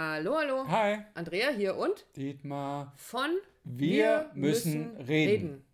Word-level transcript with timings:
Hallo, 0.00 0.36
hallo. 0.36 0.68
Hi, 0.68 0.98
Andrea 1.14 1.48
hier 1.56 1.74
und 1.74 2.04
Dietmar. 2.16 2.92
von 2.96 3.30
Wir 3.64 4.30
müssen 4.34 4.94
reden. 4.98 5.64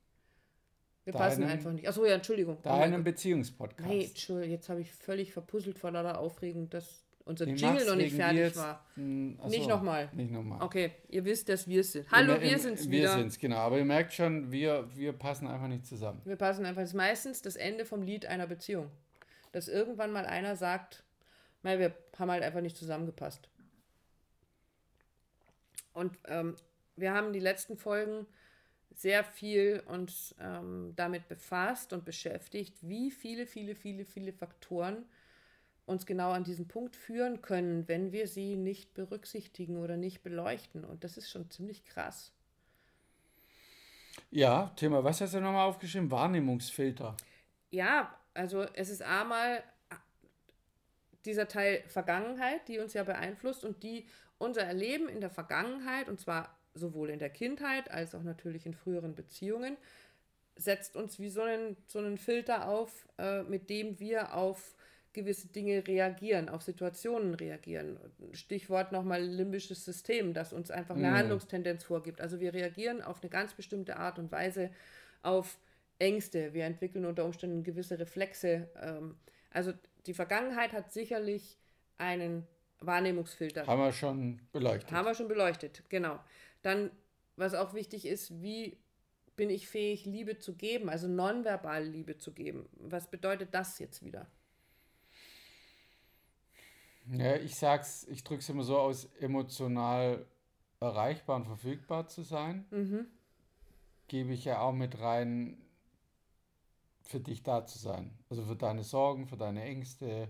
Wir 1.02 1.12
passen 1.12 1.40
Deinem- 1.40 1.52
einfach 1.52 1.72
nicht. 1.72 1.88
Achso, 1.88 2.04
ja, 2.06 2.14
Entschuldigung. 2.14 2.56
Oh 2.58 2.62
Deinem 2.62 2.98
Gott. 2.98 3.04
Beziehungspodcast. 3.06 3.90
Hey, 3.90 4.04
Entschuldigung, 4.04 4.52
jetzt 4.52 4.68
habe 4.68 4.80
ich 4.80 4.92
völlig 4.92 5.32
verpuzzelt 5.32 5.76
vor 5.76 5.90
lauter 5.90 6.20
Aufregung, 6.20 6.70
dass 6.70 7.04
unser 7.24 7.46
Wie 7.46 7.54
Jingle 7.54 7.84
noch 7.84 7.96
nicht 7.96 8.14
fertig 8.14 8.38
jetzt- 8.38 8.58
war. 8.58 8.86
Hm, 8.94 9.40
ach 9.42 9.48
Nicht 9.48 9.68
nochmal. 9.68 10.08
Nicht 10.12 10.30
nochmal. 10.30 10.62
Okay, 10.62 10.92
ihr 11.08 11.24
wisst, 11.24 11.48
dass 11.48 11.66
wir 11.66 11.80
es 11.80 11.90
sind. 11.90 12.08
Hallo, 12.12 12.34
Im- 12.36 12.42
wir 12.42 12.52
im- 12.52 12.58
sind's 12.60 12.88
Wir 12.88 13.00
wieder. 13.00 13.14
sind's, 13.18 13.40
genau. 13.40 13.56
Aber 13.56 13.76
ihr 13.78 13.84
merkt 13.84 14.12
schon, 14.12 14.52
wir, 14.52 14.88
wir 14.94 15.12
passen 15.14 15.48
einfach 15.48 15.66
nicht 15.66 15.84
zusammen. 15.84 16.20
Wir 16.24 16.36
passen 16.36 16.64
einfach. 16.64 16.82
Das 16.82 16.90
ist 16.90 16.94
meistens 16.96 17.42
das 17.42 17.56
Ende 17.56 17.84
vom 17.84 18.02
Lied 18.02 18.26
einer 18.26 18.46
Beziehung. 18.46 18.88
Dass 19.50 19.66
irgendwann 19.66 20.12
mal 20.12 20.26
einer 20.26 20.54
sagt, 20.54 21.02
"Mei, 21.62 21.80
wir 21.80 21.92
haben 22.16 22.30
halt 22.30 22.44
einfach 22.44 22.60
nicht 22.60 22.76
zusammengepasst. 22.76 23.48
Und 25.92 26.18
ähm, 26.26 26.56
wir 26.96 27.12
haben 27.12 27.32
die 27.32 27.40
letzten 27.40 27.76
Folgen 27.76 28.26
sehr 28.94 29.24
viel 29.24 29.82
uns 29.86 30.34
ähm, 30.40 30.92
damit 30.96 31.28
befasst 31.28 31.92
und 31.92 32.04
beschäftigt, 32.04 32.76
wie 32.82 33.10
viele, 33.10 33.46
viele, 33.46 33.74
viele, 33.74 34.04
viele 34.04 34.32
Faktoren 34.32 35.04
uns 35.86 36.06
genau 36.06 36.30
an 36.30 36.44
diesen 36.44 36.68
Punkt 36.68 36.94
führen 36.94 37.42
können, 37.42 37.88
wenn 37.88 38.12
wir 38.12 38.28
sie 38.28 38.56
nicht 38.56 38.94
berücksichtigen 38.94 39.78
oder 39.78 39.96
nicht 39.96 40.22
beleuchten. 40.22 40.84
Und 40.84 41.04
das 41.04 41.16
ist 41.16 41.30
schon 41.30 41.50
ziemlich 41.50 41.84
krass. 41.84 42.32
Ja, 44.30 44.72
Thema, 44.76 45.02
was 45.02 45.20
hast 45.20 45.34
du 45.34 45.40
nochmal 45.40 45.68
aufgeschrieben? 45.68 46.10
Wahrnehmungsfilter. 46.10 47.16
Ja, 47.70 48.14
also 48.34 48.62
es 48.74 48.90
ist 48.90 49.02
einmal 49.02 49.62
dieser 51.24 51.48
Teil 51.48 51.82
Vergangenheit, 51.86 52.68
die 52.68 52.78
uns 52.78 52.94
ja 52.94 53.04
beeinflusst 53.04 53.64
und 53.64 53.82
die 53.82 54.06
unser 54.42 54.62
Erleben 54.62 55.08
in 55.08 55.20
der 55.20 55.30
Vergangenheit, 55.30 56.08
und 56.08 56.20
zwar 56.20 56.56
sowohl 56.74 57.10
in 57.10 57.18
der 57.18 57.30
Kindheit 57.30 57.90
als 57.90 58.14
auch 58.14 58.22
natürlich 58.22 58.66
in 58.66 58.74
früheren 58.74 59.14
Beziehungen, 59.14 59.76
setzt 60.56 60.96
uns 60.96 61.18
wie 61.18 61.28
so 61.30 61.42
einen, 61.42 61.76
so 61.86 61.98
einen 61.98 62.18
Filter 62.18 62.68
auf, 62.68 63.08
äh, 63.18 63.42
mit 63.44 63.70
dem 63.70 63.98
wir 63.98 64.34
auf 64.34 64.74
gewisse 65.12 65.48
Dinge 65.48 65.86
reagieren, 65.86 66.48
auf 66.48 66.62
Situationen 66.62 67.34
reagieren. 67.34 67.98
Stichwort 68.32 68.92
nochmal 68.92 69.22
limbisches 69.22 69.84
System, 69.84 70.32
das 70.32 70.52
uns 70.52 70.70
einfach 70.70 70.96
eine 70.96 71.10
Mhm. 71.10 71.14
Handlungstendenz 71.14 71.84
vorgibt. 71.84 72.20
Also 72.20 72.40
wir 72.40 72.54
reagieren 72.54 73.02
auf 73.02 73.22
eine 73.22 73.28
ganz 73.30 73.52
bestimmte 73.54 73.96
Art 73.96 74.18
und 74.18 74.32
Weise 74.32 74.70
auf 75.22 75.58
Ängste. 75.98 76.54
Wir 76.54 76.64
entwickeln 76.64 77.04
unter 77.04 77.24
Umständen 77.24 77.62
gewisse 77.62 77.98
Reflexe. 77.98 78.68
Ähm, 78.80 79.16
also 79.50 79.72
die 80.06 80.14
Vergangenheit 80.14 80.72
hat 80.72 80.92
sicherlich 80.92 81.58
einen 81.98 82.46
Wahrnehmungsfilter. 82.86 83.66
Haben 83.66 83.80
wir 83.80 83.92
schon 83.92 84.40
beleuchtet. 84.52 84.92
Haben 84.92 85.06
wir 85.06 85.14
schon 85.14 85.28
beleuchtet, 85.28 85.82
genau. 85.88 86.18
Dann, 86.62 86.90
was 87.36 87.54
auch 87.54 87.74
wichtig 87.74 88.06
ist, 88.06 88.42
wie 88.42 88.78
bin 89.36 89.50
ich 89.50 89.68
fähig, 89.68 90.04
Liebe 90.04 90.38
zu 90.38 90.54
geben, 90.54 90.88
also 90.88 91.08
nonverbal 91.08 91.84
Liebe 91.84 92.18
zu 92.18 92.32
geben? 92.32 92.68
Was 92.74 93.10
bedeutet 93.10 93.54
das 93.54 93.78
jetzt 93.78 94.04
wieder? 94.04 94.30
Ja, 97.10 97.36
ich 97.36 97.56
sag's, 97.56 98.06
ich 98.08 98.22
drück's 98.22 98.48
immer 98.48 98.62
so 98.62 98.78
aus, 98.78 99.06
emotional 99.18 100.24
erreichbar 100.80 101.36
und 101.36 101.46
verfügbar 101.46 102.08
zu 102.08 102.22
sein. 102.22 102.66
Mhm. 102.70 103.06
Gebe 104.08 104.32
ich 104.32 104.44
ja 104.44 104.60
auch 104.60 104.72
mit 104.72 105.00
rein, 105.00 105.58
für 107.02 107.20
dich 107.20 107.42
da 107.42 107.66
zu 107.66 107.78
sein. 107.78 108.16
Also 108.30 108.44
für 108.44 108.56
deine 108.56 108.84
Sorgen, 108.84 109.26
für 109.26 109.36
deine 109.36 109.62
Ängste, 109.62 110.28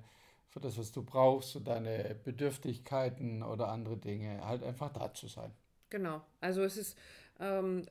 für 0.53 0.61
das, 0.61 0.77
was 0.77 0.93
du 0.93 1.03
brauchst, 1.03 1.53
für 1.53 1.61
deine 1.61 2.15
Bedürftigkeiten 2.25 3.43
oder 3.43 3.69
andere 3.69 3.97
Dinge. 3.97 4.45
Halt 4.45 4.63
einfach 4.63 4.93
da 4.93 5.13
zu 5.15 5.27
sein. 5.27 5.51
Genau. 5.89 6.21
Also 6.41 6.63
es 6.63 6.77
ist, 6.77 6.99
ähm, 7.41 7.87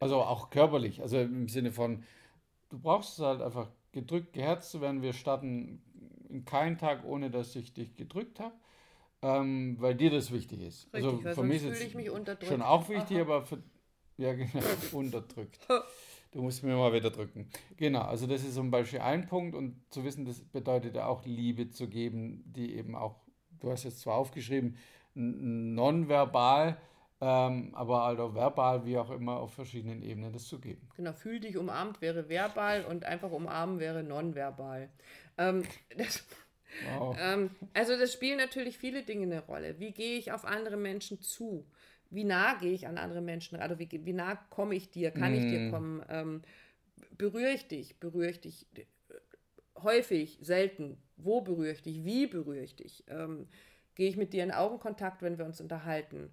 Also 0.00 0.16
auch 0.16 0.50
körperlich, 0.50 1.00
also 1.00 1.18
im 1.18 1.48
Sinne 1.48 1.70
von, 1.70 2.02
du 2.68 2.78
brauchst 2.80 3.18
es 3.18 3.24
halt 3.24 3.40
einfach 3.40 3.68
gedrückt, 3.92 4.32
geherzt 4.32 4.72
zu 4.72 4.80
werden. 4.80 5.02
Wir 5.02 5.12
starten 5.12 5.82
in 6.28 6.44
keinen 6.44 6.78
Tag, 6.78 7.04
ohne 7.04 7.30
dass 7.30 7.54
ich 7.54 7.74
dich 7.74 7.94
gedrückt 7.94 8.40
habe, 8.40 8.54
ähm, 9.22 9.76
weil 9.78 9.94
dir 9.94 10.10
das 10.10 10.32
wichtig 10.32 10.62
ist. 10.62 10.92
Richtig, 10.92 11.26
also 11.26 11.42
für 11.42 11.46
mich 11.46 11.62
ist 11.62 11.80
es 11.80 12.48
schon 12.48 12.62
auch 12.62 12.88
wichtig, 12.88 13.18
Aha. 13.18 13.22
aber 13.22 13.46
für, 13.46 13.62
ja 14.16 14.32
genau, 14.32 14.64
unterdrückt. 14.92 15.60
Du 16.32 16.42
musst 16.42 16.62
mir 16.62 16.76
mal 16.76 16.92
wieder 16.92 17.10
drücken. 17.10 17.50
Genau, 17.76 18.02
also 18.02 18.26
das 18.26 18.44
ist 18.44 18.54
zum 18.54 18.70
Beispiel 18.70 19.00
ein 19.00 19.26
Punkt 19.26 19.56
und 19.56 19.82
zu 19.90 20.04
wissen, 20.04 20.24
das 20.24 20.40
bedeutet 20.40 20.94
ja 20.94 21.06
auch 21.06 21.24
Liebe 21.24 21.70
zu 21.70 21.88
geben, 21.88 22.44
die 22.46 22.76
eben 22.76 22.94
auch, 22.94 23.16
du 23.58 23.70
hast 23.70 23.84
jetzt 23.84 24.00
zwar 24.00 24.14
aufgeschrieben, 24.14 24.76
nonverbal, 25.14 26.76
ähm, 27.20 27.74
aber 27.74 28.04
halt 28.04 28.20
auch 28.20 28.34
verbal, 28.34 28.86
wie 28.86 28.96
auch 28.96 29.10
immer, 29.10 29.38
auf 29.38 29.52
verschiedenen 29.54 30.02
Ebenen 30.02 30.32
das 30.32 30.46
zu 30.46 30.60
geben. 30.60 30.88
genau, 30.96 31.12
fühl 31.12 31.40
dich 31.40 31.56
umarmt 31.56 32.00
wäre 32.00 32.28
verbal 32.28 32.84
und 32.84 33.04
einfach 33.04 33.32
umarmen 33.32 33.80
wäre 33.80 34.02
nonverbal. 34.04 34.88
Ähm, 35.36 35.64
das, 35.98 36.24
Wow. 36.84 37.16
Ähm, 37.20 37.50
also 37.74 37.98
das 37.98 38.12
spielen 38.12 38.38
natürlich 38.38 38.78
viele 38.78 39.02
Dinge 39.02 39.24
eine 39.24 39.40
Rolle. 39.44 39.78
Wie 39.78 39.92
gehe 39.92 40.18
ich 40.18 40.32
auf 40.32 40.44
andere 40.44 40.76
Menschen 40.76 41.20
zu? 41.20 41.66
Wie 42.10 42.24
nah 42.24 42.54
gehe 42.54 42.72
ich 42.72 42.86
an 42.86 42.98
andere 42.98 43.20
Menschen? 43.20 43.58
Also 43.58 43.78
wie, 43.78 43.88
wie 43.90 44.12
nah 44.12 44.34
komme 44.34 44.74
ich 44.74 44.90
dir? 44.90 45.10
Kann 45.10 45.34
ich 45.34 45.46
dir 45.46 45.60
Mm. 45.60 45.70
kommen? 45.70 46.04
Ähm, 46.08 46.42
berühre 47.16 47.52
ich 47.52 47.68
dich? 47.68 47.98
Berühre 48.00 48.30
ich 48.30 48.40
dich 48.40 48.66
äh, 48.76 48.84
häufig, 49.82 50.38
selten? 50.42 50.98
Wo 51.16 51.40
berühre 51.40 51.72
ich 51.72 51.82
dich? 51.82 52.04
Wie 52.04 52.26
berühre 52.26 52.62
ich 52.64 52.74
dich? 52.76 53.04
Ähm, 53.08 53.46
gehe 53.94 54.08
ich 54.08 54.16
mit 54.16 54.32
dir 54.32 54.42
in 54.42 54.50
Augenkontakt, 54.52 55.22
wenn 55.22 55.38
wir 55.38 55.44
uns 55.44 55.60
unterhalten? 55.60 56.30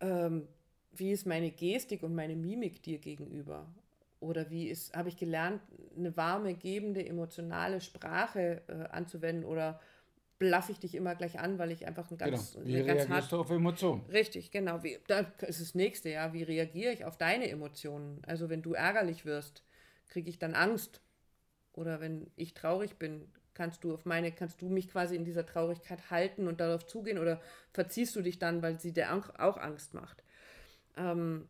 Ähm, 0.00 0.48
wie 0.92 1.12
ist 1.12 1.26
meine 1.26 1.50
Gestik 1.50 2.02
und 2.02 2.14
meine 2.14 2.36
Mimik 2.36 2.82
dir 2.82 2.98
gegenüber? 2.98 3.66
Oder 4.20 4.50
wie 4.50 4.68
ist, 4.68 4.96
habe 4.96 5.10
ich 5.10 5.16
gelernt, 5.16 5.60
eine 5.96 6.16
warme, 6.16 6.54
gebende, 6.54 7.04
emotionale 7.06 7.80
Sprache 7.80 8.62
äh, 8.68 8.88
anzuwenden 8.94 9.44
oder 9.44 9.78
blaffe 10.38 10.72
ich 10.72 10.78
dich 10.78 10.94
immer 10.94 11.14
gleich 11.14 11.38
an, 11.38 11.58
weil 11.58 11.70
ich 11.70 11.86
einfach 11.86 12.10
ein 12.10 12.18
Genau. 12.18 12.30
ganz, 12.30 12.58
Wie 12.62 12.76
eine 12.76 12.84
ganz 12.84 13.08
hart 13.08 13.32
du 13.32 13.40
auf 13.40 13.50
Emotionen? 13.50 14.04
Richtig, 14.06 14.50
genau. 14.50 14.82
Wie, 14.82 14.98
da 15.06 15.20
ist 15.40 15.60
das 15.60 15.74
nächste, 15.74 16.10
ja. 16.10 16.32
Wie 16.32 16.42
reagiere 16.42 16.92
ich 16.92 17.04
auf 17.04 17.16
deine 17.16 17.48
Emotionen? 17.48 18.22
Also 18.26 18.48
wenn 18.48 18.62
du 18.62 18.74
ärgerlich 18.74 19.24
wirst, 19.24 19.64
kriege 20.08 20.28
ich 20.28 20.38
dann 20.38 20.54
Angst. 20.54 21.00
Oder 21.72 22.00
wenn 22.00 22.30
ich 22.36 22.54
traurig 22.54 22.96
bin, 22.96 23.30
kannst 23.54 23.84
du 23.84 23.94
auf 23.94 24.04
meine, 24.04 24.32
kannst 24.32 24.60
du 24.62 24.68
mich 24.68 24.88
quasi 24.88 25.16
in 25.16 25.24
dieser 25.24 25.46
Traurigkeit 25.46 26.10
halten 26.10 26.46
und 26.46 26.60
darauf 26.60 26.86
zugehen 26.86 27.18
oder 27.18 27.40
verziehst 27.72 28.14
du 28.16 28.22
dich 28.22 28.38
dann, 28.38 28.62
weil 28.62 28.78
sie 28.78 28.92
dir 28.92 29.14
auch 29.14 29.38
auch 29.38 29.56
Angst 29.56 29.94
macht. 29.94 30.22
Ähm, 30.96 31.48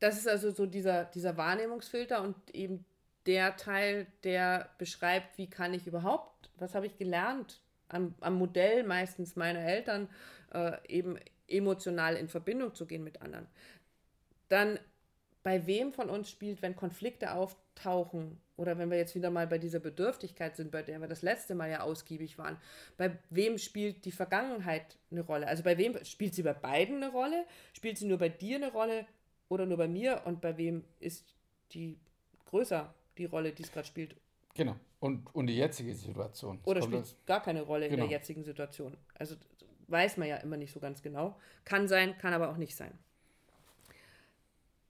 das 0.00 0.18
ist 0.18 0.28
also 0.28 0.50
so 0.50 0.66
dieser, 0.66 1.04
dieser 1.06 1.36
Wahrnehmungsfilter 1.36 2.22
und 2.22 2.36
eben 2.54 2.84
der 3.26 3.56
Teil, 3.56 4.06
der 4.22 4.70
beschreibt, 4.78 5.38
wie 5.38 5.48
kann 5.48 5.74
ich 5.74 5.86
überhaupt, 5.86 6.50
was 6.58 6.74
habe 6.74 6.86
ich 6.86 6.96
gelernt 6.98 7.60
am, 7.88 8.14
am 8.20 8.34
Modell 8.34 8.84
meistens 8.84 9.36
meiner 9.36 9.60
Eltern, 9.60 10.08
äh, 10.52 10.72
eben 10.88 11.18
emotional 11.48 12.16
in 12.16 12.28
Verbindung 12.28 12.74
zu 12.74 12.86
gehen 12.86 13.04
mit 13.04 13.22
anderen. 13.22 13.46
Dann 14.48 14.78
bei 15.42 15.66
wem 15.66 15.92
von 15.92 16.08
uns 16.08 16.30
spielt, 16.30 16.62
wenn 16.62 16.74
Konflikte 16.74 17.32
auftauchen 17.32 18.40
oder 18.56 18.78
wenn 18.78 18.90
wir 18.90 18.96
jetzt 18.96 19.14
wieder 19.14 19.30
mal 19.30 19.46
bei 19.46 19.58
dieser 19.58 19.78
Bedürftigkeit 19.78 20.56
sind, 20.56 20.70
bei 20.70 20.82
der 20.82 21.00
wir 21.00 21.08
das 21.08 21.22
letzte 21.22 21.54
Mal 21.54 21.70
ja 21.70 21.80
ausgiebig 21.80 22.38
waren, 22.38 22.56
bei 22.96 23.18
wem 23.30 23.58
spielt 23.58 24.04
die 24.06 24.12
Vergangenheit 24.12 24.96
eine 25.10 25.20
Rolle? 25.20 25.46
Also 25.46 25.62
bei 25.62 25.76
wem 25.76 26.02
spielt 26.04 26.34
sie 26.34 26.42
bei 26.42 26.54
beiden 26.54 27.02
eine 27.02 27.12
Rolle? 27.12 27.44
Spielt 27.74 27.98
sie 27.98 28.06
nur 28.06 28.18
bei 28.18 28.30
dir 28.30 28.56
eine 28.56 28.72
Rolle 28.72 29.06
oder 29.48 29.66
nur 29.66 29.76
bei 29.76 29.88
mir? 29.88 30.22
Und 30.24 30.40
bei 30.40 30.56
wem 30.56 30.84
ist 30.98 31.34
die 31.72 31.98
größer, 32.46 32.94
die 33.18 33.24
Rolle, 33.26 33.52
die 33.52 33.62
es 33.62 33.72
gerade 33.72 33.86
spielt? 33.86 34.16
Genau. 34.54 34.76
Und, 35.00 35.34
und 35.34 35.46
die 35.48 35.56
jetzige 35.56 35.94
Situation. 35.94 36.58
Es 36.62 36.66
Oder 36.66 36.82
spielt 36.82 37.02
das- 37.02 37.16
gar 37.26 37.42
keine 37.42 37.62
Rolle 37.62 37.86
in 37.86 37.92
Genau. 37.92 38.04
der 38.04 38.12
jetzigen 38.18 38.44
Situation? 38.44 38.96
Also 39.14 39.36
weiß 39.88 40.16
man 40.16 40.28
ja 40.28 40.36
immer 40.38 40.56
nicht 40.56 40.72
so 40.72 40.80
ganz 40.80 41.02
genau. 41.02 41.38
Kann 41.64 41.88
sein, 41.88 42.16
kann 42.18 42.32
aber 42.32 42.48
auch 42.50 42.56
nicht 42.56 42.74
sein. 42.76 42.96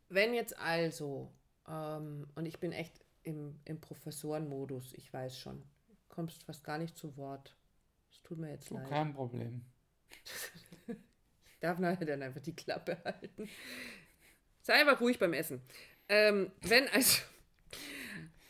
Wenn 0.08 0.34
jetzt 0.34 0.56
also, 0.58 1.30
ähm, 1.68 2.28
und 2.34 2.46
ich 2.46 2.60
bin 2.60 2.72
echt 2.72 3.00
im, 3.22 3.58
im 3.64 3.80
Professorenmodus, 3.80 4.92
ich 4.94 5.12
weiß 5.12 5.38
schon, 5.38 5.62
kommst 6.08 6.44
fast 6.44 6.62
gar 6.62 6.78
nicht 6.78 6.96
zu 6.96 7.16
Wort. 7.16 7.56
Es 8.12 8.22
tut 8.22 8.38
mir 8.38 8.50
jetzt 8.50 8.68
So, 8.68 8.76
leid. 8.76 8.88
kein 8.88 9.14
Problem. 9.14 9.62
Ich 10.86 10.96
darf 11.60 11.78
nachher 11.78 12.04
dann 12.06 12.22
einfach 12.22 12.40
die 12.42 12.54
Klappe 12.54 12.98
halten. 13.04 13.48
Sei 14.60 14.74
einfach 14.74 15.00
ruhig 15.00 15.18
beim 15.18 15.32
Essen. 15.32 15.62
Ähm, 16.08 16.52
wenn 16.60 16.86
also 16.88 17.22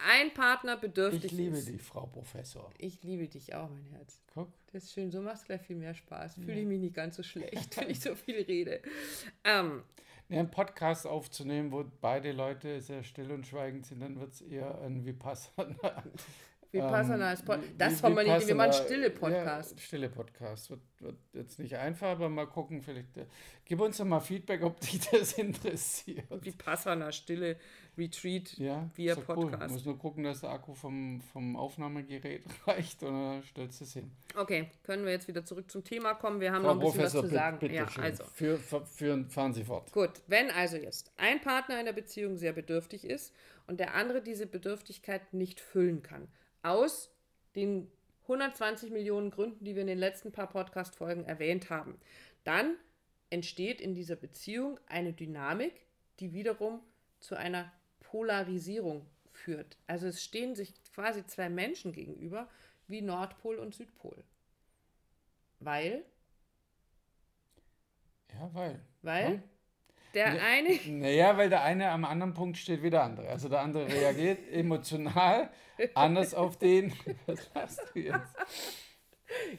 ein 0.06 0.32
Partner 0.34 0.76
bedürftig 0.76 1.24
Ich 1.26 1.32
liebe 1.32 1.56
ist. 1.58 1.68
dich, 1.68 1.82
Frau 1.82 2.06
Professor. 2.06 2.70
Ich 2.78 3.02
liebe 3.02 3.26
dich 3.28 3.54
auch, 3.54 3.68
mein 3.70 3.84
Herz. 3.92 4.20
Guck. 4.34 4.48
Das 4.72 4.84
ist 4.84 4.92
schön, 4.92 5.10
so 5.10 5.20
macht 5.20 5.36
es 5.36 5.44
gleich 5.44 5.60
viel 5.62 5.76
mehr 5.76 5.94
Spaß. 5.94 6.34
Fühle 6.34 6.60
ich 6.60 6.66
mich 6.66 6.80
nicht 6.80 6.94
ganz 6.94 7.16
so 7.16 7.22
schlecht, 7.22 7.76
wenn 7.80 7.90
ich 7.90 8.00
so 8.00 8.14
viel 8.14 8.42
rede. 8.42 8.80
Ähm, 9.44 9.82
Ja, 10.28 10.40
einen 10.40 10.50
Podcast 10.50 11.06
aufzunehmen, 11.06 11.70
wo 11.72 11.84
beide 12.00 12.32
Leute 12.32 12.80
sehr 12.80 13.02
still 13.04 13.30
und 13.30 13.46
schweigend 13.46 13.86
sind, 13.86 14.00
dann 14.00 14.18
wird 14.18 14.32
es 14.32 14.40
eher 14.40 14.80
ein 14.80 15.04
Vipassana. 15.04 16.02
Vipassana 16.72 17.28
Ähm, 17.28 17.34
ist 17.34 17.44
Pod 17.44 17.58
Vi- 17.60 17.76
Das 17.78 18.00
formuliert, 18.00 18.46
wir 18.48 18.54
machen 18.56 18.72
stille 18.72 19.10
Podcast. 19.10 19.72
Ja, 19.72 19.78
stille 19.78 20.08
Podcast. 20.08 20.70
Wird, 20.70 20.80
wird 20.98 21.16
jetzt 21.32 21.58
nicht 21.60 21.76
einfach, 21.76 22.08
aber 22.08 22.28
mal 22.28 22.46
gucken, 22.48 22.82
vielleicht. 22.82 23.16
Äh, 23.16 23.26
gib 23.64 23.80
uns 23.80 23.98
doch 23.98 24.04
mal 24.04 24.18
Feedback, 24.18 24.64
ob 24.64 24.80
dich 24.80 24.98
das 25.08 25.32
interessiert. 25.38 26.24
Vipassana, 26.44 27.12
stille 27.12 27.56
Retreat. 27.96 28.56
Ja, 28.58 28.88
via 28.94 29.14
doch 29.14 29.28
cool. 29.28 29.50
Podcast. 29.50 29.72
Muss 29.72 29.84
nur 29.84 29.98
gucken, 29.98 30.24
dass 30.24 30.40
der 30.40 30.50
Akku 30.50 30.74
vom, 30.74 31.20
vom 31.32 31.56
Aufnahmegerät 31.56 32.44
reicht 32.66 33.02
und 33.02 33.12
dann 33.12 33.42
stellst 33.42 33.80
du 33.80 33.84
es 33.84 33.92
hin. 33.92 34.10
Okay, 34.36 34.70
können 34.82 35.04
wir 35.04 35.12
jetzt 35.12 35.28
wieder 35.28 35.44
zurück 35.44 35.70
zum 35.70 35.84
Thema 35.84 36.14
kommen. 36.14 36.40
Wir 36.40 36.52
haben 36.52 36.62
Frau 36.64 36.74
noch 36.74 36.80
ein 36.80 36.86
bisschen 36.86 37.00
Professor, 37.00 37.22
was 37.22 37.28
zu 37.28 37.30
bitte, 37.30 37.42
sagen. 37.42 37.58
bitte 37.58 37.74
ja, 37.74 37.88
schön. 37.88 38.04
also. 38.04 38.24
Für, 38.24 38.58
für, 38.58 38.86
für, 38.86 39.24
fahren 39.30 39.54
Sie 39.54 39.64
fort. 39.64 39.92
Gut, 39.92 40.22
wenn 40.26 40.50
also 40.50 40.76
jetzt 40.76 41.12
ein 41.16 41.40
Partner 41.40 41.78
in 41.78 41.86
der 41.86 41.92
Beziehung 41.92 42.36
sehr 42.36 42.52
bedürftig 42.52 43.04
ist 43.04 43.34
und 43.66 43.80
der 43.80 43.94
andere 43.94 44.22
diese 44.22 44.46
Bedürftigkeit 44.46 45.32
nicht 45.32 45.60
füllen 45.60 46.02
kann, 46.02 46.28
aus 46.62 47.10
den 47.54 47.90
120 48.22 48.90
Millionen 48.90 49.30
Gründen, 49.30 49.64
die 49.64 49.74
wir 49.74 49.82
in 49.82 49.88
den 49.88 49.98
letzten 49.98 50.32
paar 50.32 50.48
Podcast-Folgen 50.48 51.24
erwähnt 51.24 51.70
haben, 51.70 51.98
dann 52.42 52.76
entsteht 53.30 53.80
in 53.80 53.94
dieser 53.94 54.16
Beziehung 54.16 54.78
eine 54.86 55.12
Dynamik, 55.12 55.86
die 56.20 56.32
wiederum 56.32 56.80
zu 57.20 57.36
einer 57.36 57.72
Polarisierung 58.18 59.04
führt. 59.32 59.76
Also 59.88 60.06
es 60.06 60.22
stehen 60.22 60.54
sich 60.54 60.72
quasi 60.94 61.26
zwei 61.26 61.48
Menschen 61.48 61.90
gegenüber, 61.92 62.48
wie 62.86 63.02
Nordpol 63.02 63.56
und 63.58 63.74
Südpol. 63.74 64.22
Weil, 65.58 66.04
Ja, 68.32 68.50
weil. 68.54 68.80
weil 69.02 69.32
Ja. 69.34 69.40
der 70.14 70.34
Ja. 70.36 70.42
eine 70.44 70.78
Naja, 71.00 71.36
weil 71.36 71.48
der 71.50 71.64
eine 71.64 71.90
am 71.90 72.04
anderen 72.04 72.34
Punkt 72.34 72.56
steht 72.56 72.84
wie 72.84 72.90
der 72.90 73.02
andere. 73.02 73.28
Also 73.30 73.48
der 73.48 73.60
andere 73.62 73.88
reagiert 73.88 74.38
emotional 74.52 75.50
anders 75.94 76.34
auf 76.34 76.56
den. 76.56 76.92
Was 77.26 77.52
machst 77.52 77.80
du 77.94 77.98
jetzt? 77.98 78.36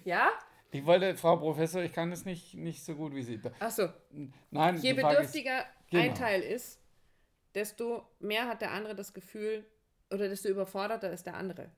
Ja? 0.06 0.30
Ich 0.72 0.86
wollte, 0.86 1.18
Frau 1.18 1.36
Professor, 1.36 1.82
ich 1.82 1.92
kann 1.92 2.10
es 2.14 2.24
nicht, 2.24 2.54
nicht 2.54 2.86
so 2.86 2.96
gut 2.96 3.14
wie 3.14 3.24
Sie. 3.24 3.38
Achso, 3.60 3.90
Nein, 4.52 4.78
je 4.78 4.94
Frage 4.94 5.08
ist- 5.24 5.34
bedürftiger 5.34 5.66
Genau. 5.90 6.04
ein 6.04 6.16
Teil 6.16 6.42
ist, 6.42 6.80
desto 7.56 8.06
mehr 8.20 8.48
hat 8.48 8.62
der 8.62 8.72
andere 8.72 8.96
das 8.96 9.14
Gefühl, 9.14 9.66
oder 10.12 10.30
desto 10.30 10.50
überforderter 10.50 11.12
ist 11.12 11.26
der 11.26 11.36
andere. 11.36 11.72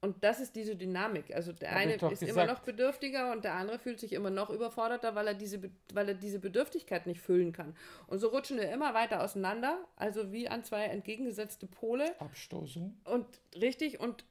Und 0.00 0.22
das 0.22 0.38
ist 0.38 0.54
diese 0.54 0.76
Dynamik. 0.76 1.34
Also 1.34 1.52
der 1.52 1.70
Hab 1.72 1.78
eine 1.78 1.94
ist 1.94 2.02
immer 2.02 2.12
gesagt. 2.12 2.48
noch 2.50 2.60
bedürftiger 2.60 3.32
und 3.32 3.44
der 3.44 3.54
andere 3.54 3.78
fühlt 3.78 3.98
sich 3.98 4.12
immer 4.12 4.30
noch 4.30 4.48
überforderter, 4.50 5.16
weil 5.16 5.26
er 5.26 5.34
diese, 5.34 5.60
weil 5.92 6.08
er 6.08 6.14
diese 6.14 6.38
Bedürftigkeit 6.38 7.06
nicht 7.06 7.20
füllen 7.20 7.52
kann. 7.52 7.76
Und 8.06 8.18
so 8.20 8.28
rutschen 8.28 8.58
wir 8.58 8.70
immer 8.70 8.94
weiter 8.94 9.24
auseinander, 9.24 9.84
also 9.96 10.30
wie 10.30 10.48
an 10.48 10.62
zwei 10.62 10.84
entgegengesetzte 10.84 11.66
Pole. 11.66 12.14
Abstoßung. 12.20 12.96
Und 13.04 13.26
richtig 13.56 13.98
und 13.98 14.24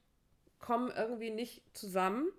kommen 0.60 0.92
irgendwie 0.96 1.32
nicht 1.32 1.64
zusammen. 1.78 2.32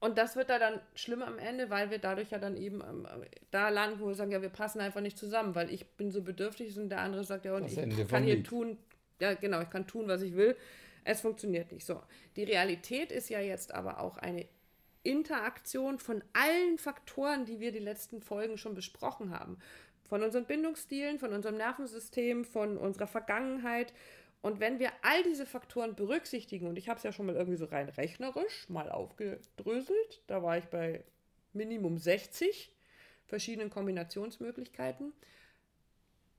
Und 0.00 0.16
das 0.16 0.36
wird 0.36 0.48
da 0.48 0.58
dann 0.60 0.80
schlimm 0.94 1.22
am 1.22 1.38
Ende, 1.38 1.70
weil 1.70 1.90
wir 1.90 1.98
dadurch 1.98 2.30
ja 2.30 2.38
dann 2.38 2.56
eben 2.56 2.82
ähm, 2.82 3.06
da 3.50 3.68
landen, 3.68 3.98
wo 4.00 4.06
wir 4.06 4.14
sagen, 4.14 4.30
ja, 4.30 4.40
wir 4.40 4.48
passen 4.48 4.80
einfach 4.80 5.00
nicht 5.00 5.18
zusammen, 5.18 5.54
weil 5.56 5.70
ich 5.72 5.86
bin 5.96 6.12
so 6.12 6.22
bedürftig 6.22 6.78
und 6.78 6.88
der 6.88 7.00
andere 7.00 7.24
sagt, 7.24 7.44
ja, 7.44 7.54
und 7.54 7.64
Das 7.64 7.72
ich 7.72 7.78
Ende 7.78 8.04
kann 8.04 8.22
hier 8.22 8.36
Lied. 8.36 8.46
tun, 8.46 8.78
ja, 9.20 9.34
genau, 9.34 9.60
ich 9.60 9.70
kann 9.70 9.86
tun, 9.88 10.06
was 10.06 10.22
ich 10.22 10.36
will. 10.36 10.56
Es 11.04 11.20
funktioniert 11.22 11.72
nicht 11.72 11.84
so. 11.84 12.00
Die 12.36 12.44
Realität 12.44 13.10
ist 13.10 13.28
ja 13.28 13.40
jetzt 13.40 13.74
aber 13.74 14.00
auch 14.00 14.18
eine 14.18 14.46
Interaktion 15.02 15.98
von 15.98 16.22
allen 16.32 16.78
Faktoren, 16.78 17.44
die 17.44 17.60
wir 17.60 17.72
die 17.72 17.78
letzten 17.78 18.20
Folgen 18.20 18.58
schon 18.58 18.74
besprochen 18.74 19.30
haben. 19.30 19.58
Von 20.08 20.22
unseren 20.22 20.44
Bindungsstilen, 20.44 21.18
von 21.18 21.32
unserem 21.32 21.56
Nervensystem, 21.56 22.44
von 22.44 22.76
unserer 22.76 23.06
Vergangenheit. 23.06 23.92
Und 24.40 24.60
wenn 24.60 24.78
wir 24.78 24.92
all 25.02 25.22
diese 25.24 25.46
Faktoren 25.46 25.96
berücksichtigen, 25.96 26.68
und 26.68 26.76
ich 26.76 26.88
habe 26.88 26.98
es 26.98 27.02
ja 27.02 27.12
schon 27.12 27.26
mal 27.26 27.34
irgendwie 27.34 27.56
so 27.56 27.64
rein 27.64 27.88
rechnerisch 27.88 28.68
mal 28.68 28.90
aufgedröselt, 28.90 30.22
da 30.26 30.42
war 30.42 30.58
ich 30.58 30.66
bei 30.66 31.02
Minimum 31.52 31.98
60 31.98 32.72
verschiedenen 33.26 33.68
Kombinationsmöglichkeiten, 33.70 35.12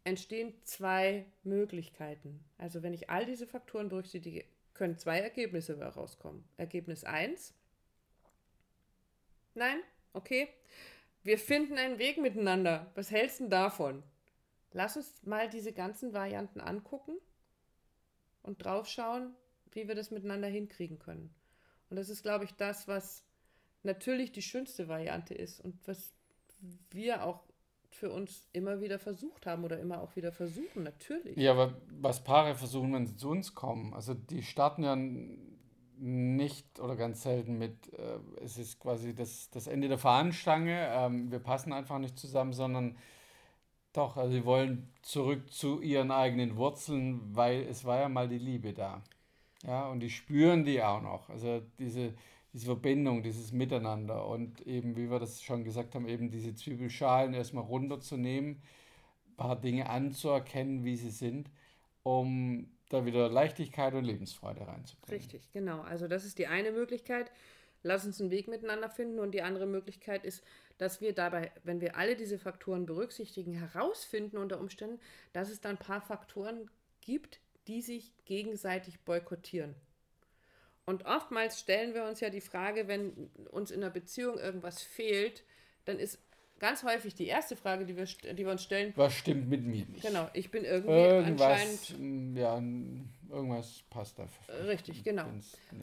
entstehen 0.05 0.53
zwei 0.63 1.25
Möglichkeiten. 1.43 2.43
Also 2.57 2.81
wenn 2.83 2.93
ich 2.93 3.09
all 3.09 3.25
diese 3.25 3.45
Faktoren 3.45 3.89
berücksichtige, 3.89 4.45
können 4.73 4.97
zwei 4.97 5.19
Ergebnisse 5.19 5.77
herauskommen. 5.77 6.47
Ergebnis 6.55 7.03
1. 7.03 7.53
Nein? 9.55 9.81
Okay. 10.13 10.47
Wir 11.21 11.37
finden 11.37 11.77
einen 11.77 11.99
Weg 11.99 12.17
miteinander. 12.17 12.89
Was 12.95 13.11
hältst 13.11 13.41
du 13.41 13.49
davon? 13.49 14.03
Lass 14.71 14.95
uns 14.95 15.21
mal 15.23 15.49
diese 15.49 15.73
ganzen 15.73 16.13
Varianten 16.13 16.61
angucken 16.61 17.17
und 18.44 18.63
draufschauen, 18.63 19.33
wie 19.71 19.88
wir 19.88 19.95
das 19.95 20.12
miteinander 20.12 20.47
hinkriegen 20.47 21.00
können. 21.00 21.33
Und 21.89 21.97
das 21.97 22.09
ist, 22.09 22.24
glaube 22.24 22.45
ich, 22.45 22.53
das, 22.53 22.88
was 22.88 23.24
natürlich 23.83 24.31
die 24.31 24.41
schönste 24.41 24.88
Variante 24.88 25.33
ist 25.33 25.59
und 25.59 25.75
was 25.88 26.13
wir 26.91 27.24
auch 27.24 27.44
für 27.89 28.12
uns 28.12 28.47
immer 28.53 28.81
wieder 28.81 29.00
versucht 29.00 29.45
haben 29.45 29.63
oder 29.63 29.80
immer 29.80 30.01
auch 30.01 30.15
wieder 30.15 30.31
versuchen, 30.31 30.83
natürlich. 30.83 31.36
Ja, 31.38 31.51
aber 31.51 31.81
was 32.00 32.24
Paare 32.24 32.56
versuchen, 32.56 32.94
wenn 32.94 33.07
sie 33.07 33.15
zu 33.15 33.30
uns 33.30 33.56
kommen, 33.56 33.94
also 33.94 34.13
die 34.13 34.44
starten 34.44 34.83
ja 34.83 34.95
nicht 36.01 36.80
oder 36.80 36.95
ganz 36.95 37.24
selten 37.24 37.57
mit, 37.57 37.92
äh, 37.94 38.19
es 38.44 38.57
ist 38.57 38.80
quasi 38.80 39.13
das, 39.13 39.50
das 39.50 39.68
Ende 39.68 39.88
der 39.88 39.97
Fahnenstange, 39.97 40.88
ähm, 40.92 41.31
wir 41.31 41.39
passen 41.39 41.74
einfach 41.74 42.00
nicht 42.00 42.18
zusammen, 42.18 42.53
sondern 42.53 42.97
doch, 43.99 44.17
also 44.17 44.31
sie 44.31 44.45
wollen 44.45 44.87
zurück 45.01 45.51
zu 45.51 45.81
ihren 45.81 46.09
eigenen 46.09 46.55
Wurzeln, 46.55 47.21
weil 47.35 47.63
es 47.63 47.83
war 47.83 47.99
ja 47.99 48.09
mal 48.09 48.29
die 48.29 48.37
Liebe 48.37 48.73
da. 48.73 49.03
Ja, 49.63 49.89
und 49.89 49.99
die 49.99 50.09
spüren 50.09 50.63
die 50.63 50.81
auch 50.81 51.01
noch. 51.01 51.29
Also 51.29 51.61
diese, 51.77 52.13
diese 52.53 52.65
Verbindung, 52.65 53.23
dieses 53.23 53.51
Miteinander 53.51 54.25
und 54.25 54.65
eben, 54.65 54.95
wie 54.95 55.11
wir 55.11 55.19
das 55.19 55.41
schon 55.41 55.65
gesagt 55.65 55.95
haben, 55.95 56.07
eben 56.07 56.31
diese 56.31 56.55
Zwiebelschalen 56.55 57.33
erstmal 57.33 57.65
runterzunehmen, 57.65 58.61
ein 59.27 59.35
paar 59.35 59.59
Dinge 59.59 59.89
anzuerkennen, 59.89 60.85
wie 60.85 60.95
sie 60.95 61.11
sind, 61.11 61.49
um 62.03 62.71
da 62.87 63.05
wieder 63.05 63.29
Leichtigkeit 63.29 63.93
und 63.93 64.05
Lebensfreude 64.05 64.65
reinzubringen. 64.65 65.19
Richtig, 65.19 65.51
genau. 65.51 65.81
Also 65.81 66.07
das 66.07 66.23
ist 66.23 66.39
die 66.39 66.47
eine 66.47 66.71
Möglichkeit. 66.71 67.31
Lass 67.83 68.05
uns 68.05 68.19
einen 68.19 68.31
Weg 68.31 68.47
miteinander 68.47 68.89
finden. 68.89 69.19
Und 69.19 69.31
die 69.31 69.41
andere 69.41 69.65
Möglichkeit 69.65 70.23
ist, 70.25 70.43
dass 70.79 71.01
wir 71.01 71.13
dabei, 71.13 71.51
wenn 71.63 71.81
wir 71.81 71.95
alle 71.97 72.15
diese 72.15 72.39
Faktoren 72.39 72.87
berücksichtigen, 72.87 73.53
herausfinden 73.53 74.37
unter 74.37 74.59
Umständen, 74.59 74.99
dass 75.33 75.49
es 75.49 75.61
dann 75.61 75.75
ein 75.75 75.77
paar 75.77 76.01
Faktoren 76.01 76.71
gibt, 77.01 77.39
die 77.67 77.81
sich 77.81 78.13
gegenseitig 78.25 78.99
boykottieren. 79.01 79.75
Und 80.85 81.05
oftmals 81.05 81.59
stellen 81.59 81.93
wir 81.93 82.05
uns 82.05 82.21
ja 82.21 82.31
die 82.31 82.41
Frage, 82.41 82.87
wenn 82.87 83.29
uns 83.51 83.69
in 83.69 83.83
einer 83.83 83.91
Beziehung 83.91 84.39
irgendwas 84.39 84.81
fehlt, 84.81 85.44
dann 85.85 85.99
ist 85.99 86.18
ganz 86.59 86.83
häufig 86.83 87.13
die 87.13 87.27
erste 87.27 87.56
Frage, 87.56 87.85
die 87.85 87.95
wir, 87.95 88.06
die 88.06 88.45
wir 88.45 88.51
uns 88.51 88.63
stellen, 88.63 88.94
Was 88.95 89.13
stimmt 89.13 89.49
mit 89.49 89.63
mir 89.63 89.85
nicht? 89.85 90.01
genau, 90.01 90.30
ich 90.33 90.49
bin 90.49 90.63
irgendwie 90.63 90.94
Irgendwas, 90.97 91.61
anscheinend 91.61 91.99
mm, 91.99 92.37
ja, 92.37 92.56
irgendwas 93.30 93.83
passt 93.89 94.18
da. 94.18 94.27
richtig, 94.65 95.04
genau. 95.04 95.27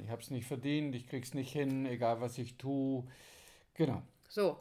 Ich 0.02 0.10
habe 0.10 0.22
es 0.22 0.30
nicht 0.30 0.46
verdient, 0.46 0.94
ich 0.94 1.06
krieg's 1.06 1.34
nicht 1.34 1.52
hin, 1.52 1.86
egal 1.86 2.20
was 2.20 2.38
ich 2.38 2.56
tue. 2.56 3.04
Genau. 3.74 4.02
So, 4.28 4.58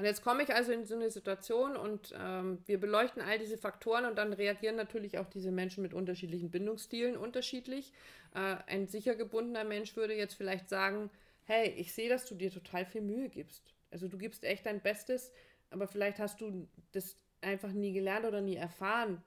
und 0.00 0.06
jetzt 0.06 0.22
komme 0.22 0.42
ich 0.42 0.54
also 0.54 0.72
in 0.72 0.86
so 0.86 0.94
eine 0.94 1.10
Situation 1.10 1.76
und 1.76 2.14
ähm, 2.18 2.62
wir 2.64 2.80
beleuchten 2.80 3.20
all 3.20 3.38
diese 3.38 3.58
Faktoren 3.58 4.06
und 4.06 4.16
dann 4.16 4.32
reagieren 4.32 4.76
natürlich 4.76 5.18
auch 5.18 5.26
diese 5.26 5.52
Menschen 5.52 5.82
mit 5.82 5.92
unterschiedlichen 5.92 6.50
Bindungsstilen 6.50 7.18
unterschiedlich. 7.18 7.92
Äh, 8.34 8.56
ein 8.66 8.86
sicher 8.86 9.14
gebundener 9.14 9.64
Mensch 9.64 9.94
würde 9.96 10.14
jetzt 10.14 10.32
vielleicht 10.32 10.70
sagen, 10.70 11.10
hey, 11.44 11.68
ich 11.76 11.92
sehe, 11.92 12.08
dass 12.08 12.24
du 12.24 12.34
dir 12.34 12.50
total 12.50 12.86
viel 12.86 13.02
Mühe 13.02 13.28
gibst. 13.28 13.74
Also 13.90 14.08
du 14.08 14.16
gibst 14.16 14.42
echt 14.44 14.64
dein 14.64 14.80
Bestes, 14.80 15.32
aber 15.68 15.86
vielleicht 15.86 16.18
hast 16.18 16.40
du 16.40 16.66
das 16.92 17.18
einfach 17.42 17.72
nie 17.72 17.92
gelernt 17.92 18.24
oder 18.24 18.40
nie 18.40 18.56
erfahren, 18.56 19.22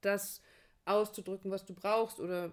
das 0.00 0.42
auszudrücken, 0.84 1.50
was 1.50 1.64
du 1.64 1.74
brauchst 1.74 2.20
oder 2.20 2.52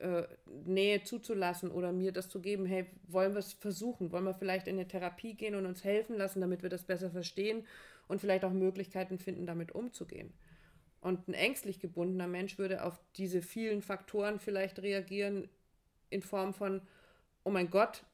äh, 0.00 0.26
Nähe 0.64 1.02
zuzulassen 1.02 1.70
oder 1.70 1.92
mir 1.92 2.12
das 2.12 2.28
zu 2.28 2.40
geben, 2.40 2.66
hey, 2.66 2.86
wollen 3.06 3.32
wir 3.32 3.40
es 3.40 3.52
versuchen? 3.52 4.12
Wollen 4.12 4.24
wir 4.24 4.34
vielleicht 4.34 4.66
in 4.66 4.76
eine 4.76 4.88
Therapie 4.88 5.34
gehen 5.34 5.54
und 5.54 5.66
uns 5.66 5.84
helfen 5.84 6.16
lassen, 6.16 6.40
damit 6.40 6.62
wir 6.62 6.70
das 6.70 6.84
besser 6.84 7.10
verstehen 7.10 7.66
und 8.06 8.20
vielleicht 8.20 8.44
auch 8.44 8.52
Möglichkeiten 8.52 9.18
finden, 9.18 9.46
damit 9.46 9.72
umzugehen? 9.72 10.32
Und 11.00 11.28
ein 11.28 11.34
ängstlich 11.34 11.80
gebundener 11.80 12.26
Mensch 12.26 12.58
würde 12.58 12.82
auf 12.82 12.98
diese 13.16 13.42
vielen 13.42 13.82
Faktoren 13.82 14.40
vielleicht 14.40 14.82
reagieren 14.82 15.48
in 16.10 16.22
Form 16.22 16.54
von, 16.54 16.80
oh 17.44 17.50
mein 17.50 17.70
Gott, 17.70 18.04